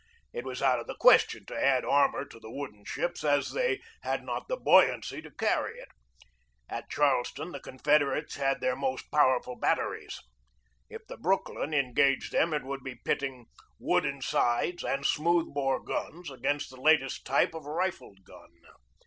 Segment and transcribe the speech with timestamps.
[0.33, 3.81] It was out of the question to add armor to the wooden ships, as they
[4.01, 5.89] had not the buoyancy to carry it.
[6.67, 10.19] At Charleston the Confederates had their most power ful batteries.
[10.89, 13.45] If the Brooklyn engaged them it would be pitting
[13.77, 18.49] wooden sides and smooth bore guns against the latest type of rifled gun.